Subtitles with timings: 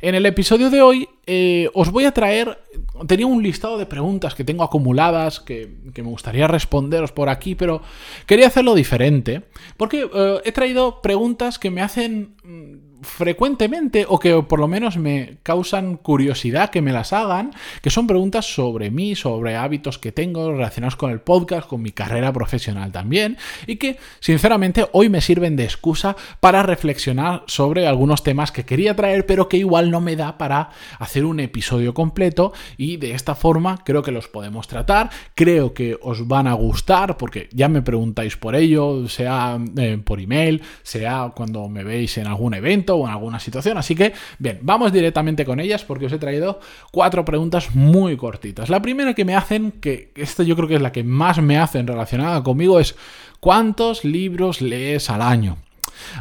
[0.00, 2.58] En el episodio de hoy eh, os voy a traer,
[3.06, 7.82] tenía un listado de preguntas que tengo acumuladas, que, me gustaría responderos por aquí, pero
[8.26, 9.42] quería hacerlo diferente,
[9.76, 14.96] porque eh, he traído preguntas que me hacen mm, frecuentemente o que por lo menos
[14.96, 17.52] me causan curiosidad que me las hagan,
[17.82, 21.92] que son preguntas sobre mí, sobre hábitos que tengo relacionados con el podcast, con mi
[21.92, 28.22] carrera profesional también, y que sinceramente hoy me sirven de excusa para reflexionar sobre algunos
[28.22, 32.52] temas que quería traer, pero que igual no me da para hacer un episodio completo
[32.76, 37.16] y de esta forma creo que los podemos tratar, creo que os van a gustar
[37.16, 42.26] porque ya me preguntáis por ello, sea eh, por email, sea cuando me veis en
[42.26, 43.78] algún evento, o en alguna situación.
[43.78, 48.68] Así que, bien, vamos directamente con ellas porque os he traído cuatro preguntas muy cortitas.
[48.68, 51.58] La primera que me hacen, que esta yo creo que es la que más me
[51.58, 52.94] hacen relacionada conmigo, es
[53.40, 55.58] ¿cuántos libros lees al año?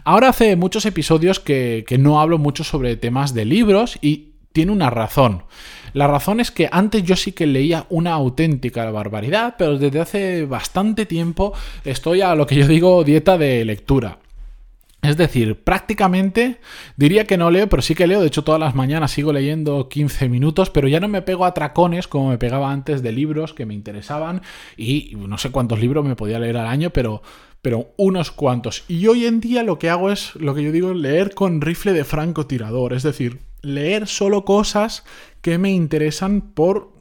[0.04, 4.72] Ahora hace muchos episodios que, que no hablo mucho sobre temas de libros y tiene
[4.72, 5.44] una razón.
[5.94, 10.46] La razón es que antes yo sí que leía una auténtica barbaridad, pero desde hace
[10.46, 14.20] bastante tiempo estoy a lo que yo digo dieta de lectura.
[15.02, 16.60] Es decir, prácticamente
[16.96, 18.22] diría que no leo, pero sí que leo.
[18.22, 21.56] De hecho, todas las mañanas sigo leyendo 15 minutos, pero ya no me pego a
[21.56, 24.44] tracones como me pegaba antes de libros que me interesaban.
[24.78, 27.24] Y no sé cuántos libros me podía leer al año, pero,
[27.64, 28.84] pero unos cuantos.
[28.88, 31.94] Y hoy en día lo que hago es lo que yo digo, leer con rifle
[31.94, 32.94] de francotirador.
[32.94, 35.04] Es decir, leer solo cosas
[35.42, 37.01] que me interesan por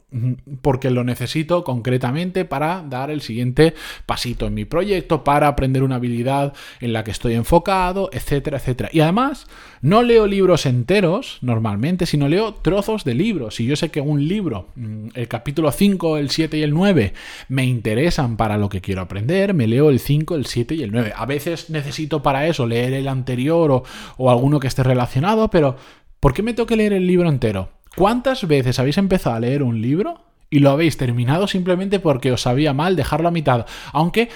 [0.61, 3.73] porque lo necesito concretamente para dar el siguiente
[4.05, 8.89] pasito en mi proyecto, para aprender una habilidad en la que estoy enfocado, etcétera, etcétera.
[8.91, 9.47] Y además,
[9.81, 13.55] no leo libros enteros normalmente, sino leo trozos de libros.
[13.55, 17.13] Si yo sé que un libro, mm, el capítulo 5, el 7 y el 9,
[17.47, 20.91] me interesan para lo que quiero aprender, me leo el 5, el 7 y el
[20.91, 21.13] 9.
[21.15, 23.83] A veces necesito para eso leer el anterior o,
[24.17, 25.77] o alguno que esté relacionado, pero
[26.19, 27.80] ¿por qué me tengo que leer el libro entero?
[27.95, 32.41] ¿Cuántas veces habéis empezado a leer un libro y lo habéis terminado simplemente porque os
[32.41, 33.65] sabía mal dejarlo a mitad?
[33.91, 34.29] Aunque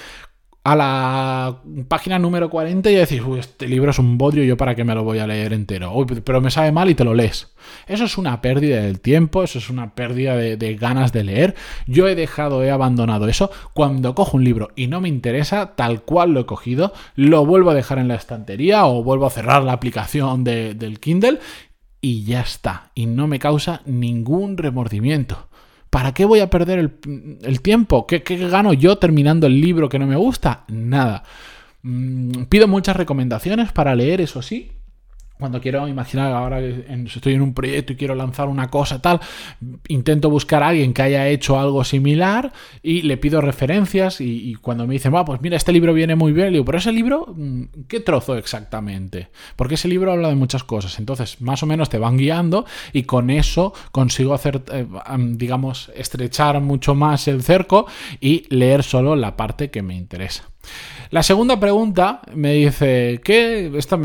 [0.66, 4.82] a la página número 40 ya decís, este libro es un bodrio, yo para qué
[4.82, 5.94] me lo voy a leer entero.
[6.24, 7.54] pero me sabe mal y te lo lees.
[7.86, 11.54] Eso es una pérdida del tiempo, eso es una pérdida de, de, ganas de leer.
[11.86, 13.52] Yo he dejado, he abandonado eso.
[13.74, 17.70] Cuando cojo un libro y no me interesa, tal cual lo he cogido, lo vuelvo
[17.70, 21.38] a dejar en la estantería o vuelvo a cerrar la aplicación de, del Kindle
[22.00, 22.90] y ya está.
[22.94, 25.48] Y no me causa ningún remordimiento.
[25.90, 26.78] ¿Para qué voy a perder
[27.42, 28.06] el, tiempo?
[28.06, 30.64] ¿Qué, ¿Qué, gano yo terminando el libro que no me gusta?
[30.68, 31.22] Nada.
[31.82, 34.72] Mm, pido muchas recomendaciones para leer, eso sí,
[35.38, 39.20] cuando quiero imaginar ahora que estoy en un proyecto y quiero lanzar una cosa tal,
[39.88, 42.52] intento buscar a alguien que haya hecho algo similar
[42.82, 46.32] y le pido referencias y, cuando me dicen, va, pues mira, este libro viene muy
[46.32, 49.28] bien, le digo, pero ese libro, mm, ¿qué trozo exactamente?
[49.56, 53.02] Porque ese libro habla de muchas cosas, entonces más o menos te van guiando y
[53.02, 54.86] con eso consigo hacer, eh,
[55.30, 57.86] digamos, estrechar mucho más el cerco
[58.20, 60.44] y leer solo la parte que me interesa.
[61.10, 63.70] La segunda pregunta me dice, ¿qué?
[63.76, 63.98] Esta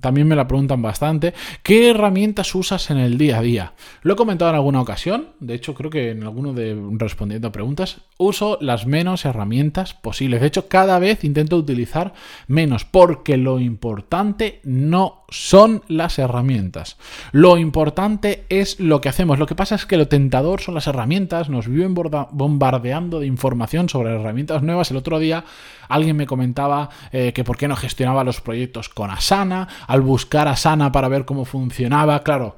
[0.00, 3.74] también me la preguntan bastante, ¿qué herramientas usas en el día a día?
[4.02, 7.52] Lo he comentado en alguna ocasión, de hecho creo que en alguno de respondiendo a
[7.52, 10.40] preguntas, uso las menos herramientas posibles.
[10.40, 12.14] De hecho, cada vez intento utilizar
[12.46, 16.96] menos, porque lo importante no son las herramientas.
[17.32, 19.38] Lo importante es lo que hacemos.
[19.38, 23.88] Lo que pasa es que lo tentador son las herramientas, nos viven bombardeando de información
[23.88, 24.90] sobre herramientas nuevas.
[24.90, 25.44] El otro día
[25.88, 30.48] alguien me comentaba eh, que por qué no gestionaba los proyectos con Asana, al buscar
[30.48, 32.56] Asana para ver cómo funcionaba, claro,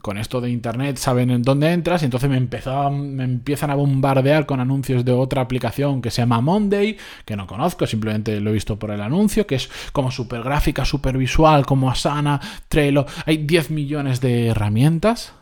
[0.00, 4.60] con esto de internet saben en dónde entras y entonces me, empiezan a bombardear con
[4.60, 8.78] anuncios de otra aplicación que se llama Monday, que no conozco, simplemente lo he visto
[8.78, 13.70] por el anuncio, que es como súper gráfica, súper visual, como Asana, Trello, hay 10
[13.70, 15.34] millones de herramientas.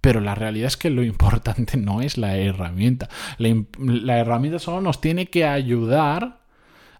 [0.00, 3.08] Pero la realidad es que lo importante no es la herramienta.
[3.38, 6.37] La herramienta solo nos tiene que ayudar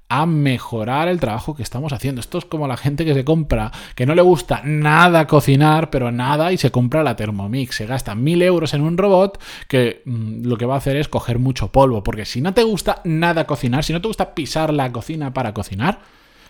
[0.08, 2.20] a mejorar el trabajo que estamos haciendo.
[2.20, 6.10] Esto es como la gente que se compra, que no le gusta nada cocinar, pero
[6.10, 7.76] nada, y se compra la Thermomix.
[7.76, 11.08] Se gasta mil euros en un robot que mm, lo que va a hacer es
[11.08, 12.02] coger mucho polvo.
[12.02, 15.52] Porque si no te gusta nada cocinar, si no te gusta pisar la cocina para
[15.52, 16.00] cocinar,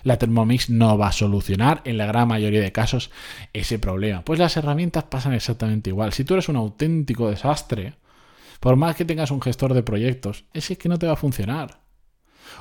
[0.04, 3.10] la Thermomix no va a solucionar en la gran mayoría de casos
[3.52, 4.22] ese problema.
[4.22, 6.12] Pues las herramientas pasan exactamente igual.
[6.12, 7.94] Si tú eres un auténtico desastre,
[8.60, 11.16] por más que tengas un gestor de proyectos, ese es que no te va a
[11.16, 11.80] funcionar.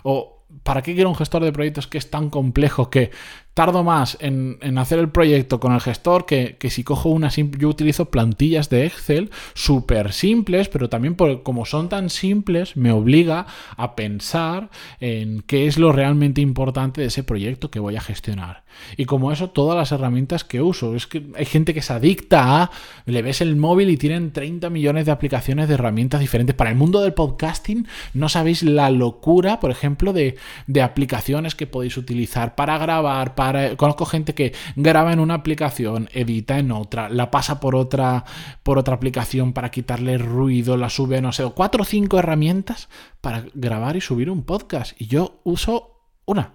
[0.03, 3.11] O ¿para qué quiero un gestor de proyectos que es tan complejo que
[3.53, 7.59] tardo más en, hacer el proyecto con el gestor que, si cojo una simple...
[7.59, 12.91] Yo utilizo plantillas de Excel súper simples, pero también por, como son tan simples, me
[12.91, 18.01] obliga a pensar en qué es lo realmente importante de ese proyecto que voy a
[18.01, 18.63] gestionar.
[18.95, 20.95] Y como eso, todas las herramientas que uso.
[20.95, 22.71] Es que hay gente que se adicta a...
[23.05, 26.55] Le ves el móvil y tienen 30 millones de aplicaciones de herramientas diferentes.
[26.55, 30.35] Para el mundo del podcasting, no sabéis la locura, por ejemplo, de,
[30.67, 36.09] de aplicaciones que podéis utilizar para grabar, para Conozco gente que graba en una aplicación,
[36.13, 38.25] edita en otra, la pasa por otra,
[38.63, 42.89] por otra aplicación para quitarle ruido, la sube, no sé, cuatro o cinco herramientas
[43.21, 44.99] para grabar y subir un podcast.
[45.01, 46.53] Y yo uso una,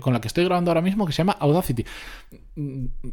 [0.00, 1.84] con la que estoy grabando ahora mismo, que se llama Audacity.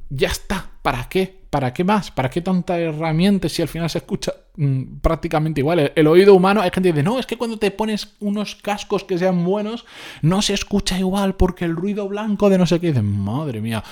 [0.09, 0.71] Ya está.
[0.81, 1.39] ¿Para qué?
[1.49, 2.11] ¿Para qué más?
[2.11, 5.91] ¿Para qué tanta herramienta si al final se escucha mm, prácticamente igual?
[5.95, 9.03] El, oído humano, hay gente que dice, no, es que cuando te pones unos cascos
[9.03, 9.85] que sean buenos,
[10.21, 12.87] no se escucha igual porque el ruido blanco de no sé qué.
[12.87, 13.83] Dicen, madre mía.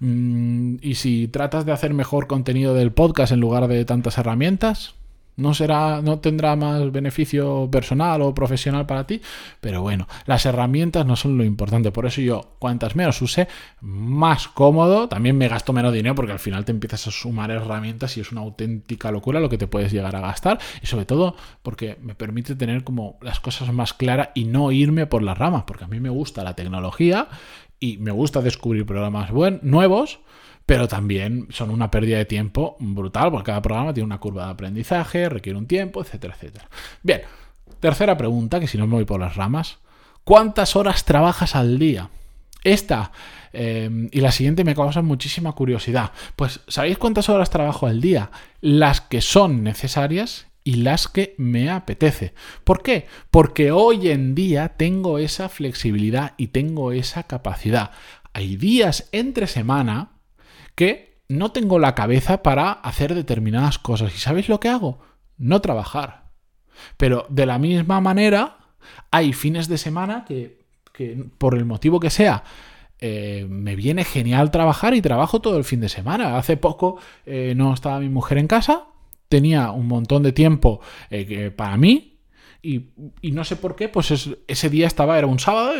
[0.00, 4.94] Mm, y si tratas de hacer mejor contenido del podcast en lugar de tantas herramientas,
[5.42, 9.20] no será, no tendrá más beneficio personal o profesional para ti,
[9.60, 11.92] pero bueno, las herramientas no son lo importante.
[11.92, 13.48] Por eso yo, cuantas menos use,
[13.80, 15.08] más cómodo.
[15.08, 18.32] También me gasto menos dinero porque al final te empiezas a sumar herramientas y es
[18.32, 20.58] una auténtica locura lo que te puedes llegar a gastar.
[20.82, 25.06] Y sobre todo porque me permite tener como las cosas más claras y no irme
[25.06, 27.28] por las ramas, porque a mí me gusta la tecnología
[27.80, 29.30] y me gusta descubrir programas
[29.62, 30.20] nuevos
[30.72, 34.52] pero también son una pérdida de tiempo brutal, porque cada programa tiene una curva de
[34.52, 36.66] aprendizaje, requiere un tiempo, etcétera, etcétera.
[37.02, 37.20] Bien,
[37.78, 39.80] tercera pregunta, que si no me voy por las ramas.
[40.24, 42.08] ¿Cuántas horas trabajas al día?
[42.64, 43.12] Esta
[43.52, 46.12] em, y la siguiente me causan muchísima curiosidad.
[46.36, 48.30] Pues, ¿sabéis cuántas horas trabajo al día?
[48.62, 52.32] Las que son necesarias y las que me apetece.
[52.64, 53.06] ¿Por qué?
[53.30, 57.90] Porque hoy en día tengo esa flexibilidad y tengo esa capacidad.
[58.32, 60.11] Hay días entre semana
[60.74, 64.14] que no tengo la cabeza para hacer determinadas cosas.
[64.14, 65.00] ¿Y sabéis lo que hago?
[65.38, 66.30] No trabajar.
[66.96, 68.58] Pero de la misma manera,
[69.10, 70.62] hay fines de semana que,
[71.38, 72.44] por el motivo que sea,
[72.98, 76.36] eh, me viene genial trabajar y trabajo todo el fin de semana.
[76.36, 78.84] Hace poco eh, no estaba mi mujer en casa,
[79.28, 80.80] tenía un montón de tiempo
[81.10, 82.11] eh, para mí,
[82.64, 84.12] y, no sé por qué, pues
[84.46, 85.72] ese día estaba, era un sábado,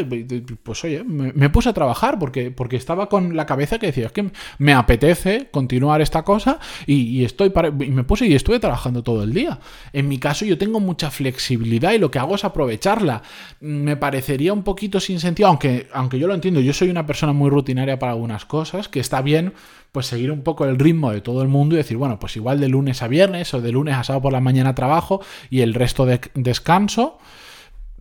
[0.64, 4.12] pues oye, me, puse a trabajar porque, porque estaba con la cabeza que decía, es
[4.12, 9.22] que me apetece continuar esta cosa y, estoy y me puse y estuve trabajando todo
[9.22, 9.60] el día.
[9.92, 13.22] En mi caso yo tengo mucha flexibilidad y lo que hago es aprovecharla.
[13.60, 17.32] Me parecería un poquito sin sentido, aunque, aunque yo lo entiendo, yo soy una persona
[17.32, 19.52] muy rutinaria para algunas cosas, que está bien
[19.92, 22.58] pues seguir un poco el ritmo de todo el mundo y decir, bueno, pues igual
[22.58, 25.74] de lunes a viernes o de lunes a sábado por la mañana trabajo y el
[25.74, 27.18] resto de descanso.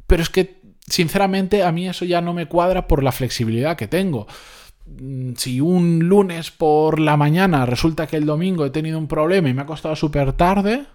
[0.07, 3.89] Pero es que, sinceramente, a mí eso ya no me cuadra por la flexibilidad que
[3.89, 4.25] tengo.
[4.87, 9.49] Mm, si un lunes por la mañana resulta que el domingo he tenido un problema
[9.49, 10.85] y me ha costado súper tarde,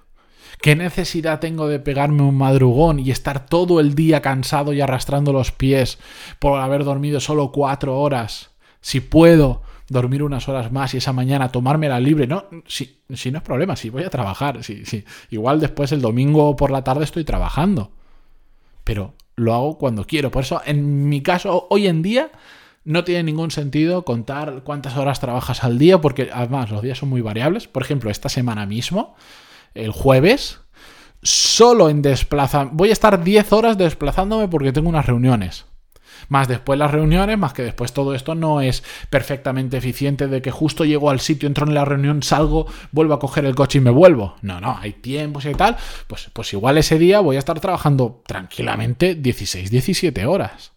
[0.62, 5.31] ¿Qué necesidad tengo de pegarme un madrugón y estar todo el día cansado y arrastrando
[5.31, 5.98] los pies
[6.38, 8.52] por haber dormido solo cuatro horas?
[8.81, 12.27] Si puedo dormir unas horas más y esa mañana tomármela libre.
[12.27, 14.63] No, si, si no es problema, si voy a trabajar.
[14.65, 17.93] Si, si, igual después el domingo por la tarde estoy trabajando.
[18.84, 20.31] Pero lo hago cuando quiero.
[20.31, 22.31] Por eso, en mi caso, hoy en día
[22.84, 27.08] no tiene ningún sentido contar cuántas horas trabajas al día, porque además los días son
[27.08, 27.67] muy variables.
[27.69, 29.17] Por ejemplo, esta semana mismo,
[29.75, 30.60] el jueves,
[31.22, 32.77] solo en desplazamiento.
[32.77, 35.66] Voy a estar 10 horas desplazándome porque tengo unas reuniones
[36.29, 40.51] más después las reuniones, más que después todo esto no es perfectamente eficiente de que
[40.51, 43.82] justo llego al sitio, entro en la reunión, salgo, vuelvo a coger el coche y
[43.82, 44.37] me vuelvo.
[44.43, 45.77] No, no, hay tiempos y tal.
[46.06, 50.73] Pues, pues igual ese día voy a estar trabajando tranquilamente 16, 17 horas.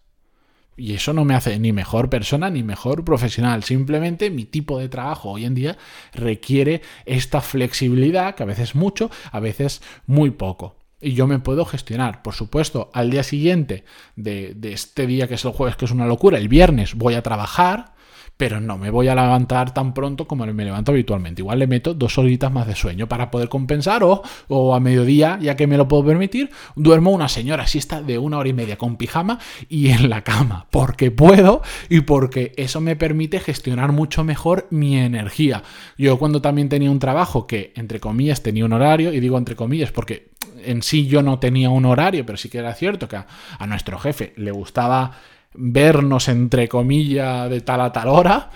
[0.76, 3.64] Y eso no me hace ni mejor persona ni mejor profesional.
[3.64, 5.76] Simplemente mi tipo de trabajo hoy en día
[6.14, 11.64] requiere esta flexibilidad, que a veces mucho, a veces muy poco y yo me puedo
[11.64, 12.22] gestionar.
[12.22, 13.84] Por supuesto, al día siguiente
[14.16, 17.14] de, de, este día que es el jueves, que es una locura, el viernes voy
[17.14, 17.94] a trabajar,
[18.40, 21.42] pero no me voy a levantar tan pronto como me levanto habitualmente.
[21.42, 25.38] Igual le meto dos horitas más de sueño para poder compensar o, o a mediodía,
[25.42, 28.78] ya que me lo puedo permitir, duermo una señora siesta de una hora y media
[28.78, 34.24] con pijama y en la cama, porque puedo y porque eso me permite gestionar mucho
[34.24, 35.62] mejor mi energía.
[35.98, 39.54] Yo cuando también tenía un trabajo que, entre comillas, tenía un horario, y digo entre
[39.54, 40.30] comillas porque
[40.64, 43.26] en sí yo no tenía un horario, pero sí que era cierto que a,
[43.58, 45.12] a nuestro jefe le gustaba
[45.54, 48.50] vernos entre comillas de tal a tal hora,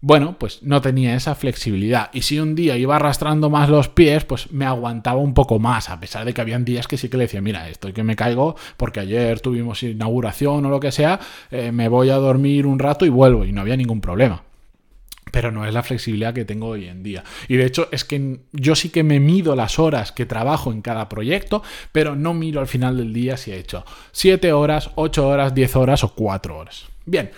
[0.00, 2.10] bueno, pues no tenía esa flexibilidad.
[2.12, 5.90] Y si un día iba arrastrando más los pies, pues me aguantaba un poco más,
[5.90, 8.14] a pesar de que habían días que sí que le decía, mira, estoy que me
[8.14, 11.18] caigo porque ayer tuvimos inauguración o lo que sea,
[11.50, 14.44] eh, me voy a dormir un rato y vuelvo, y no había ningún problema.
[15.32, 17.24] Pero no es la flexibilidad que tengo hoy en día.
[17.48, 20.82] Y de hecho es que yo sí que me mido las horas que trabajo en
[20.82, 25.28] cada proyecto, pero no miro al final del día si he hecho 7 horas, 8
[25.28, 26.86] horas, 10 horas o 4 horas.
[27.06, 27.30] Bien,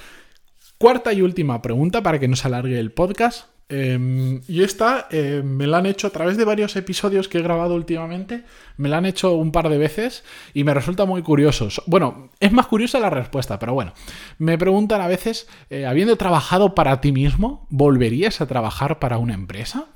[0.80, 3.48] Cuarta y última pregunta para que no se alargue el podcast.
[3.72, 7.42] Em, y esta em, me la han hecho a través de varios episodios que he
[7.42, 8.42] grabado últimamente.
[8.76, 11.68] Me la han hecho un par de veces y me resulta muy curioso.
[11.86, 13.92] Bueno, es más curiosa la respuesta, pero bueno.
[14.38, 19.34] Me preguntan a veces, eh, habiendo trabajado para ti mismo, ¿volverías a trabajar para una
[19.34, 19.86] empresa?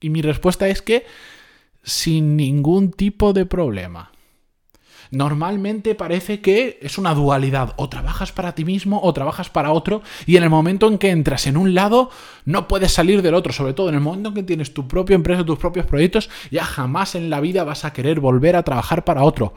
[0.00, 1.04] Y mi respuesta es que
[1.82, 4.12] sin ningún tipo de problema
[5.12, 7.74] normalmente parece que es una dualidad.
[7.76, 10.02] O trabajas para ti mismo o trabajas para otro.
[10.26, 12.10] Y en el momento en que entras en un lado,
[12.44, 13.52] no puedes salir del otro.
[13.52, 16.64] Sobre todo en el momento en que tienes tu propia empresa, tus propios proyectos, ya
[16.64, 19.54] jamás en la vida vas a querer volver a trabajar para otro.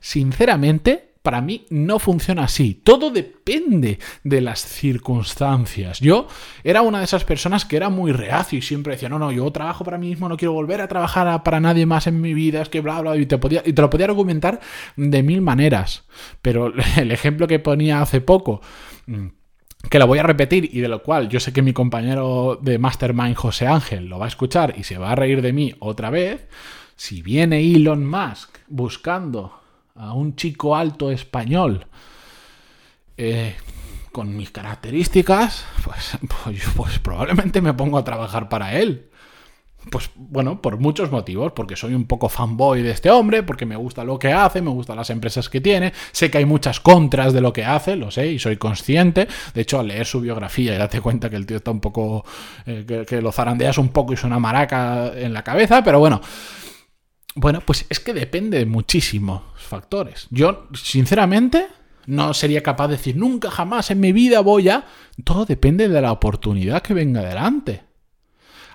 [0.00, 2.74] Sinceramente, para mí no funciona así.
[2.74, 5.98] Todo depende de las circunstancias.
[6.00, 6.28] Yo
[6.62, 9.50] era una de esas personas que era muy reacio y siempre decía, no, no, yo
[9.50, 12.60] trabajo para mí mismo, no quiero volver a trabajar para nadie más en mi vida,
[12.60, 14.60] es que bla, bla, y te, y te lo podía argumentar
[14.96, 16.04] de mil maneras.
[16.42, 18.60] Pero el ejemplo que ponía hace poco
[19.06, 19.28] mm,
[19.88, 22.78] que lo voy a repetir y de lo cual yo sé que mi compañero de
[22.78, 26.10] Mastermind José Ángel lo va a escuchar y se va a reír de mí otra
[26.10, 26.46] vez,
[26.96, 29.63] si viene Elon Musk buscando
[29.94, 31.86] a un chico alto español
[33.16, 33.54] eh,
[34.10, 39.10] con mis características, pues, pues, pues, probablemente me pongo a trabajar para él.
[39.90, 43.76] Pues bueno, por muchos motivos, porque soy un poco fanboy de este hombre, porque me
[43.76, 47.34] gusta lo que hace, me gustan las empresas que tiene, sé que hay muchas contras
[47.34, 49.28] de lo que hace, lo sé y soy consciente.
[49.52, 52.24] De hecho, al leer su biografía y date cuenta que el tío está un poco,
[52.64, 56.22] eh, que, que, lo zarandeas un poco y suena maraca en la cabeza, pero bueno,
[57.34, 60.28] bueno, pues es que depende de muchísimos factores.
[60.30, 61.66] Yo, sinceramente,
[62.06, 64.84] no sería capaz de decir nunca jamás en mi vida voy a...
[65.24, 67.82] Todo depende de la oportunidad que venga adelante.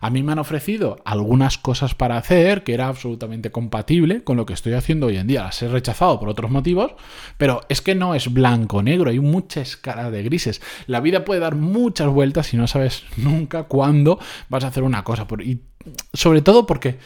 [0.02, 4.46] A mí me han ofrecido algunas cosas para hacer que era absolutamente compatible con lo
[4.46, 5.44] que estoy haciendo hoy en día.
[5.44, 6.94] Las he rechazado por otros motivos,
[7.38, 10.62] pero es que no es blanco-negro, hay mucha escala de grises.
[10.88, 15.04] La vida puede dar muchas vueltas y no sabes nunca cuándo vas a hacer una
[15.04, 15.28] cosa.
[15.44, 15.60] Y
[16.14, 16.98] sobre todo porque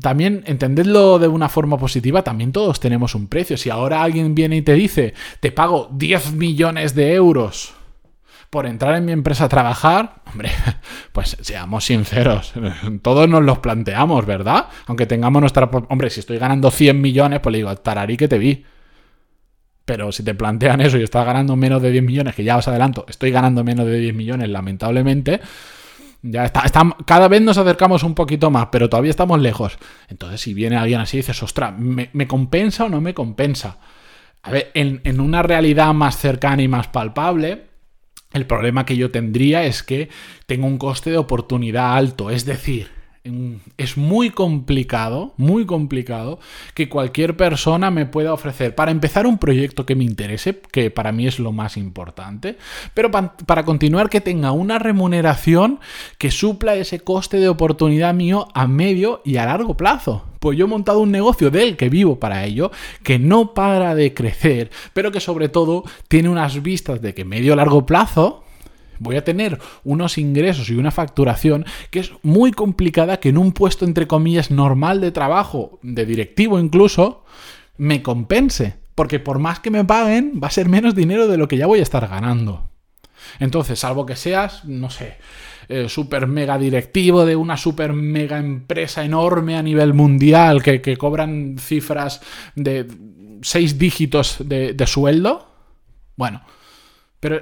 [0.00, 3.56] también entendedlo de una forma positiva, también todos tenemos un precio.
[3.56, 7.74] Si ahora alguien viene y te dice, te pago 10 millones de euros
[8.50, 10.50] por entrar en mi empresa a trabajar, hombre,
[11.12, 12.54] pues seamos sinceros,
[13.02, 14.66] todos nos los planteamos, ¿verdad?
[14.86, 15.70] Aunque tengamos nuestra...
[15.88, 18.64] Hombre, si estoy ganando 100 millones, pues le digo, tararí que te vi.
[19.84, 22.68] Pero si te plantean eso y estás ganando menos de 10 millones, que ya os
[22.68, 25.40] adelanto, estoy ganando menos de 10 millones, lamentablemente,
[26.22, 26.64] ya está,
[27.06, 29.78] cada vez nos acercamos un poquito más, pero todavía estamos lejos.
[30.08, 33.78] Entonces, si viene alguien así y dices, ostras, ¿me, compensa o no me compensa?
[34.42, 37.66] A ver, en, en una realidad más cercana y más palpable,
[38.32, 40.08] el problema que yo tendría es que
[40.46, 42.30] tengo un coste de oportunidad alto.
[42.30, 42.97] Es decir,
[43.76, 46.38] es muy complicado, muy complicado
[46.74, 51.12] que cualquier persona me pueda ofrecer para empezar un proyecto que me interese, que para
[51.12, 52.56] mí es lo más importante,
[52.94, 55.80] pero para continuar que tenga una remuneración
[56.18, 60.24] que supla ese coste de oportunidad mío a medio y a largo plazo.
[60.40, 62.70] Pues yo he montado un negocio del que vivo para ello,
[63.02, 67.56] que no para de crecer, pero que sobre todo tiene unas vistas de que medio
[67.56, 68.44] largo plazo
[68.98, 73.52] voy a tener unos ingresos y una facturación que es muy complicada que en un
[73.52, 77.24] puesto entre comillas normal de trabajo, de directivo incluso,
[77.76, 78.76] me compense.
[78.94, 81.66] Porque por más que me paguen, va a ser menos dinero de lo que ya
[81.66, 82.68] voy a estar ganando.
[83.38, 85.18] Entonces, salvo que seas, no sé,
[85.68, 91.56] eh, super mega directivo de una super mega empresa enorme a nivel mundial que, cobran
[91.58, 92.20] cifras
[92.56, 92.88] de
[93.42, 95.48] seis dígitos de sueldo,
[96.16, 96.42] bueno,
[97.20, 97.40] pero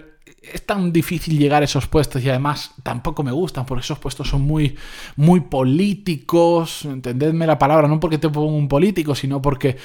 [0.52, 4.28] es tan difícil llegar a esos puestos y además tampoco me gustan porque esos puestos
[4.28, 4.76] son muy,
[5.16, 9.76] muy políticos, entendedme la palabra, no porque te pongo un político, sino porque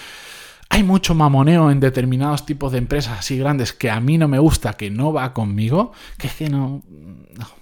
[0.69, 4.39] hay mucho mamoneo en determinados tipos de empresas así grandes que a mí no me
[4.39, 6.81] gusta, que no va conmigo, que es que no,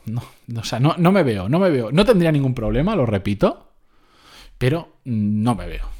[0.05, 2.95] no, no, o sea, no, no me veo, no me veo, no tendría ningún problema,
[2.95, 3.71] lo repito,
[4.57, 5.98] pero no me veo.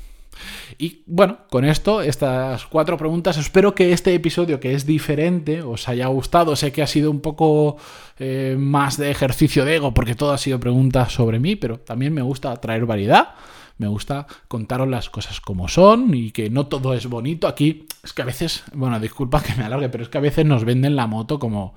[0.77, 5.87] Y bueno, con esto, estas cuatro preguntas, espero que este episodio que es diferente os
[5.89, 6.55] haya gustado.
[6.55, 7.77] Sé que ha sido un poco
[8.17, 12.13] eh, más de ejercicio de ego porque todo ha sido preguntas sobre mí, pero también
[12.13, 13.35] me gusta traer variedad.
[13.77, 17.47] me gusta contaros las cosas como son y que no todo es bonito.
[17.47, 20.45] Aquí es que a veces, bueno, disculpa que me alargue, pero es que a veces
[20.45, 21.73] nos venden la moto como,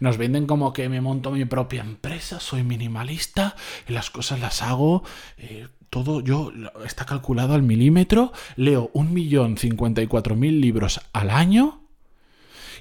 [0.00, 3.56] nos venden como que me monto mi propia empresa, soy minimalista
[3.86, 5.04] y las cosas las hago.
[5.36, 6.50] Eh, todo yo
[6.84, 11.82] está calculado al milímetro, leo un millón cincuenta y cuatro mil libros al año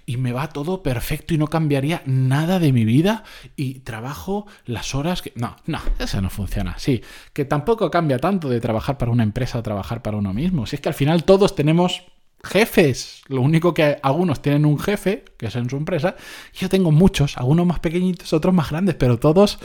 [0.08, 3.24] y me va todo perfecto y no cambiaría nada de mi vida
[3.56, 5.32] y trabajo las horas que...
[5.36, 6.80] No, no, eso no funciona.
[6.80, 7.04] Sí,
[7.34, 10.66] que tampoco cambia tanto de trabajar para una empresa a trabajar para uno mismo.
[10.66, 12.02] Si es que al final todos tenemos
[12.44, 13.22] jefes.
[13.28, 16.16] Lo único que algunos tienen un jefe, que es en su empresa.
[16.54, 19.60] Yo tengo muchos, algunos más pequeñitos, otros más grandes, pero todos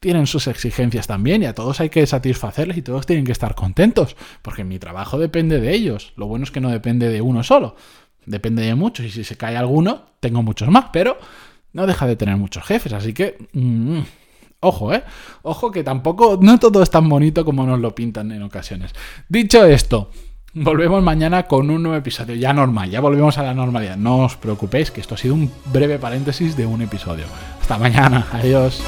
[0.00, 3.54] tienen sus exigencias también y a todos hay que satisfacerles y todos tienen que estar
[3.54, 6.12] contentos, porque mi trabajo depende de ellos.
[6.16, 7.74] Lo bueno es que no depende de uno solo
[8.28, 11.18] depende de muchos y si se cae alguno, tengo muchos más, pero
[11.72, 13.36] no deja de tener muchos jefes, así que...
[13.52, 14.00] Mm,
[14.60, 15.04] ojo, ¿eh?
[15.42, 18.92] Ojo que tampoco, no todo es tan bonito como nos lo pintan en ocasiones.
[19.28, 20.10] Dicho esto,
[20.54, 23.96] volvemos mañana con un nuevo episodio, ya normal, ya volvemos a la normalidad.
[23.96, 27.26] No os preocupéis, que esto ha sido un breve paréntesis de un episodio.
[27.60, 28.82] Hasta mañana, adiós.